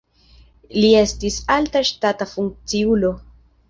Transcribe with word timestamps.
Li 0.77 0.89
estis 1.03 1.39
alta 1.59 1.85
ŝtata 1.93 2.31
funkciulo. 2.35 3.19